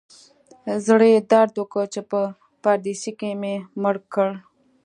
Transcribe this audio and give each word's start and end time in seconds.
زړه 0.85 1.05
یې 1.13 1.19
درد 1.31 1.53
وکړ 1.57 1.85
چې 1.93 2.01
په 2.11 2.19
پردیسي 2.63 3.11
کې 3.19 3.29
مې 3.41 3.55
مړ 3.81 3.95
کړ. 4.13 4.29